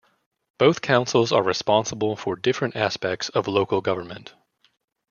[0.57, 4.33] Both councils are responsible for different aspects of local government.